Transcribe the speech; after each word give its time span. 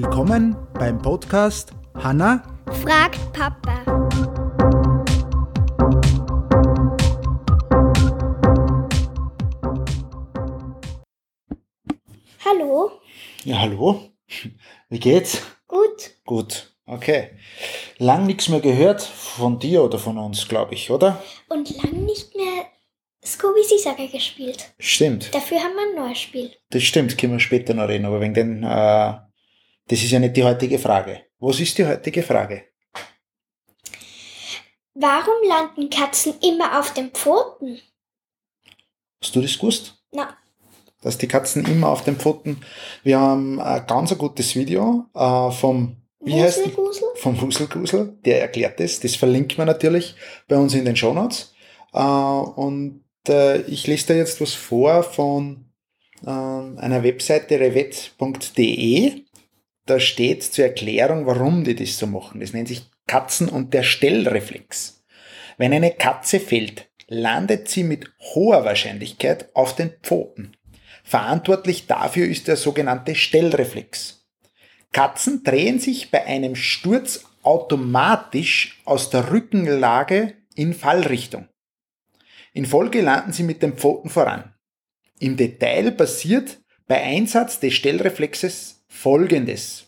Willkommen 0.00 0.56
beim 0.74 1.02
Podcast 1.02 1.72
Hanna 1.96 2.44
fragt 2.84 3.18
Papa. 3.32 3.82
Hallo, 12.44 12.92
Ja, 13.44 13.60
hallo. 13.60 14.10
Wie 14.88 14.98
geht's? 15.00 15.42
gut. 15.66 16.12
Gut. 16.24 16.72
Okay. 16.86 17.30
Lang 17.98 18.26
nichts 18.26 18.48
mehr 18.48 18.60
gehört 18.60 19.02
von 19.02 19.58
dir 19.58 19.82
oder 19.82 19.98
von 19.98 20.16
uns, 20.16 20.46
glaube 20.48 20.74
ich, 20.74 20.90
oder? 20.90 21.22
Und 21.48 21.70
lang 21.82 22.04
nicht 22.04 22.34
mehr 22.36 22.66
Scooby 23.24 23.62
Seesager 23.64 24.06
gespielt. 24.06 24.72
Stimmt. 24.78 25.34
Dafür 25.34 25.58
haben 25.58 25.74
wir 25.74 26.00
ein 26.00 26.06
neues 26.06 26.20
Spiel. 26.20 26.52
Das 26.70 26.82
stimmt, 26.84 27.18
können 27.18 27.32
wir 27.34 27.40
später 27.40 27.74
noch 27.74 27.88
reden, 27.88 28.06
aber 28.06 28.20
wegen 28.20 28.34
den, 28.34 28.62
äh, 28.62 29.14
das 29.88 30.02
ist 30.02 30.10
ja 30.10 30.18
nicht 30.18 30.36
die 30.36 30.44
heutige 30.44 30.78
Frage. 30.78 31.22
Was 31.38 31.60
ist 31.60 31.76
die 31.78 31.86
heutige 31.86 32.22
Frage? 32.22 32.64
Warum 34.94 35.48
landen 35.48 35.90
Katzen 35.90 36.34
immer 36.42 36.78
auf 36.78 36.92
den 36.92 37.10
Pfoten? 37.10 37.78
Hast 39.22 39.34
du 39.34 39.40
das 39.40 39.56
gewusst? 39.56 39.94
Na, 40.10 40.36
Dass 41.02 41.18
die 41.18 41.28
Katzen 41.28 41.64
immer 41.66 41.88
auf 41.88 42.02
den 42.02 42.16
Pfoten. 42.16 42.60
Wir 43.04 43.20
haben 43.20 43.60
ein 43.60 43.86
ganz 43.86 44.10
ein 44.10 44.18
gutes 44.18 44.56
Video 44.56 45.06
äh, 45.14 45.50
vom, 45.52 45.96
wie 46.20 46.42
heißt 46.42 46.62
vom 47.16 47.40
Wuselgusel, 47.40 48.18
der 48.24 48.40
erklärt 48.40 48.80
das. 48.80 48.98
Das 49.00 49.14
verlinken 49.14 49.58
wir 49.58 49.66
natürlich 49.66 50.16
bei 50.48 50.56
uns 50.56 50.74
in 50.74 50.84
den 50.84 50.96
Shownotes. 50.96 51.54
Äh, 51.92 52.00
und 52.00 53.04
äh, 53.28 53.60
ich 53.62 53.86
lese 53.86 54.08
da 54.08 54.14
jetzt 54.14 54.40
was 54.40 54.54
vor 54.54 55.04
von 55.04 55.68
ähm, 56.26 56.76
einer 56.78 57.02
Webseite 57.02 57.60
revet.de. 57.60 59.27
Da 59.88 59.98
steht 59.98 60.42
zur 60.42 60.66
Erklärung, 60.66 61.24
warum 61.24 61.64
die 61.64 61.74
das 61.74 61.96
so 61.96 62.06
machen. 62.06 62.40
Das 62.40 62.52
nennt 62.52 62.68
sich 62.68 62.90
Katzen- 63.06 63.48
und 63.48 63.72
der 63.72 63.82
Stellreflex. 63.82 65.02
Wenn 65.56 65.72
eine 65.72 65.92
Katze 65.92 66.40
fällt, 66.40 66.90
landet 67.06 67.68
sie 67.68 67.84
mit 67.84 68.12
hoher 68.20 68.66
Wahrscheinlichkeit 68.66 69.48
auf 69.54 69.74
den 69.74 69.94
Pfoten. 70.02 70.54
Verantwortlich 71.04 71.86
dafür 71.86 72.26
ist 72.26 72.48
der 72.48 72.56
sogenannte 72.56 73.14
Stellreflex. 73.14 74.26
Katzen 74.92 75.42
drehen 75.42 75.78
sich 75.78 76.10
bei 76.10 76.22
einem 76.26 76.54
Sturz 76.54 77.24
automatisch 77.42 78.82
aus 78.84 79.08
der 79.08 79.32
Rückenlage 79.32 80.34
in 80.54 80.74
Fallrichtung. 80.74 81.48
In 82.52 82.66
Folge 82.66 83.00
landen 83.00 83.32
sie 83.32 83.42
mit 83.42 83.62
den 83.62 83.72
Pfoten 83.72 84.10
voran. 84.10 84.52
Im 85.18 85.38
Detail 85.38 85.92
passiert 85.92 86.58
bei 86.86 87.02
Einsatz 87.02 87.58
des 87.58 87.72
Stellreflexes 87.72 88.77
folgendes. 88.88 89.86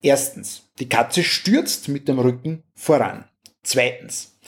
Erstens, 0.00 0.68
die 0.78 0.88
Katze 0.88 1.22
stürzt 1.22 1.88
mit 1.88 2.08
dem 2.08 2.18
Rücken 2.18 2.62
voran. 2.74 3.28
Zweitens, 3.62 4.38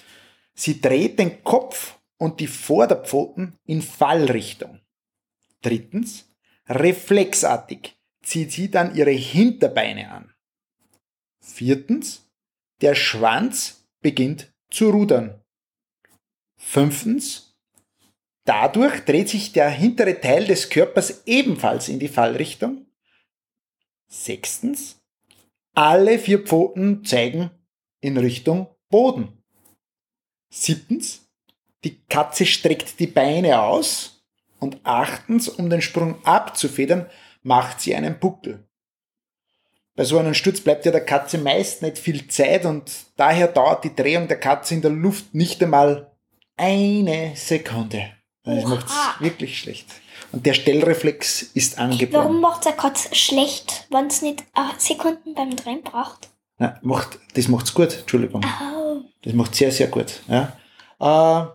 sie 0.55 0.81
dreht 0.81 1.19
den 1.19 1.43
Kopf 1.43 1.99
und 2.19 2.41
die 2.41 2.47
Vorderpfoten 2.47 3.57
in 3.67 3.83
Fallrichtung. 3.83 4.81
Drittens, 5.63 6.33
reflexartig 6.69 7.97
zieht 8.23 8.53
sie 8.53 8.71
dann 8.71 8.95
ihre 8.95 9.11
Hinterbeine 9.11 10.11
an. 10.11 10.35
Viertens, 11.41 12.31
der 12.81 12.95
Schwanz 12.95 13.89
beginnt 14.01 14.53
zu 14.71 14.91
rudern. 14.91 15.43
Fünftens, 16.57 17.57
dadurch 18.45 19.05
dreht 19.05 19.29
sich 19.29 19.53
der 19.53 19.71
hintere 19.71 20.21
Teil 20.21 20.47
des 20.47 20.69
Körpers 20.69 21.23
ebenfalls 21.27 21.89
in 21.89 21.99
die 21.99 22.09
Fallrichtung. 22.09 22.87
Sechstens, 24.11 25.01
alle 25.75 26.19
vier 26.19 26.41
Pfoten 26.41 27.05
zeigen 27.05 27.51
in 28.01 28.17
Richtung 28.17 28.67
Boden. 28.89 29.43
Siebtens, 30.53 31.29
die 31.85 32.03
Katze 32.09 32.45
streckt 32.45 32.99
die 32.99 33.07
Beine 33.07 33.63
aus. 33.63 34.25
Und 34.59 34.81
achtens, 34.83 35.49
um 35.49 35.71
den 35.71 35.81
Sprung 35.81 36.23
abzufedern, 36.25 37.09
macht 37.43 37.81
sie 37.81 37.95
einen 37.95 38.19
Buckel. 38.19 38.69
Bei 39.95 40.05
so 40.05 40.19
einem 40.19 40.35
Sturz 40.35 40.61
bleibt 40.61 40.85
ja 40.85 40.93
der 40.93 41.05
Katze 41.05 41.39
meist 41.39 41.83
nicht 41.83 41.99
viel 41.99 42.29
Zeit 42.29 42.67
und 42.67 42.91
daher 43.17 43.49
dauert 43.49 43.85
die 43.85 43.95
Drehung 43.95 44.29
der 44.29 44.39
Katze 44.39 44.75
in 44.75 44.83
der 44.83 44.91
Luft 44.91 45.35
nicht 45.35 45.63
einmal 45.63 46.15
eine 46.57 47.37
Sekunde. 47.37 48.13
Das 48.45 48.65
Oha. 48.65 48.75
macht's 48.75 48.95
wirklich 49.21 49.59
schlecht. 49.59 49.87
Und 50.33 50.47
der 50.47 50.55
Stellreflex 50.55 51.43
ist 51.43 51.79
angeboren. 51.79 52.25
Warum 52.25 52.41
macht 52.41 52.65
der 52.65 52.73
Katz 52.73 53.15
schlecht, 53.17 53.87
wenn 53.91 54.07
es 54.07 54.23
nicht 54.23 54.43
äh, 54.55 54.79
Sekunden 54.79 55.35
beim 55.35 55.55
Drehen 55.57 55.83
braucht? 55.83 56.29
Na, 56.59 56.79
macht, 56.83 57.19
das 57.35 57.49
macht's 57.49 57.75
gut, 57.75 57.99
Entschuldigung. 57.99 58.45
Oh. 58.45 59.03
Das 59.23 59.33
macht 59.33 59.55
sehr, 59.55 59.73
sehr 59.73 59.89
gut. 59.89 60.21
Ja. 60.29 60.57
Äh, 61.01 61.47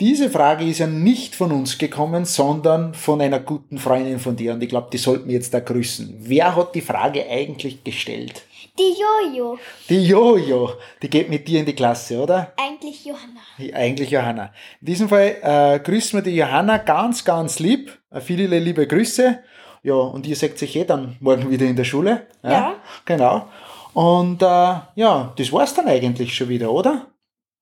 diese 0.00 0.28
Frage 0.28 0.66
ist 0.66 0.78
ja 0.78 0.86
nicht 0.86 1.34
von 1.34 1.52
uns 1.52 1.78
gekommen, 1.78 2.26
sondern 2.26 2.92
von 2.92 3.20
einer 3.20 3.40
guten 3.40 3.78
Freundin 3.78 4.18
von 4.18 4.36
dir. 4.36 4.52
Und 4.52 4.62
ich 4.62 4.68
glaube, 4.68 4.88
die 4.92 4.98
sollten 4.98 5.28
wir 5.28 5.34
jetzt 5.34 5.54
da 5.54 5.60
grüßen. 5.60 6.16
Wer 6.18 6.54
hat 6.54 6.74
die 6.74 6.82
Frage 6.82 7.26
eigentlich 7.30 7.82
gestellt? 7.82 8.42
Die 8.78 8.94
Jojo. 9.00 9.58
Die 9.88 10.06
Jojo, 10.06 10.70
die 11.02 11.08
geht 11.08 11.28
mit 11.30 11.48
dir 11.48 11.60
in 11.60 11.66
die 11.66 11.74
Klasse, 11.74 12.18
oder? 12.20 12.52
Eigentlich 12.56 13.04
Johanna. 13.04 13.40
Die- 13.58 13.72
Eigentlich 13.74 14.10
Johanna. 14.10 14.52
In 14.80 14.86
diesem 14.86 15.08
Fall 15.08 15.36
äh, 15.42 15.80
grüßen 15.80 16.18
wir 16.18 16.22
die 16.22 16.36
Johanna 16.36 16.78
ganz, 16.78 17.24
ganz 17.24 17.58
lieb. 17.58 17.98
Äh, 18.10 18.20
viele 18.20 18.58
liebe 18.58 18.86
Grüße. 18.86 19.42
Ja, 19.82 19.94
und 19.94 20.26
ihr 20.26 20.36
seht 20.36 20.58
sich 20.58 20.74
eh 20.76 20.84
dann 20.84 21.16
morgen 21.20 21.50
wieder 21.50 21.64
in 21.66 21.76
der 21.76 21.84
Schule. 21.84 22.26
Ja. 22.42 22.74
Genau. 23.04 23.48
Und 23.94 24.42
äh, 24.42 24.46
ja, 24.46 25.32
das 25.36 25.52
war's 25.52 25.72
dann 25.74 25.86
eigentlich 25.88 26.36
schon 26.36 26.48
wieder, 26.48 26.70
oder? 26.70 27.06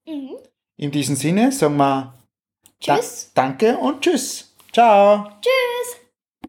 Mhm. 0.06 0.36
In 0.76 0.90
diesem 0.90 1.14
Sinne 1.16 1.52
sagen 1.52 1.76
wir 1.76 2.14
Tschüss. 2.80 3.30
Da 3.34 3.42
danke 3.42 3.76
und 3.78 4.00
tschüss. 4.02 4.52
Ciao. 4.72 5.28
Tschüss. 5.40 5.73